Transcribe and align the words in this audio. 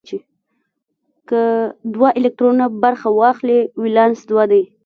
که 1.29 1.41
دوه 1.93 2.09
الکترونونه 2.19 2.65
برخه 2.83 3.07
واخلي 3.21 3.59
ولانس 3.81 4.19
دوه 4.29 4.45
دی. 4.51 4.61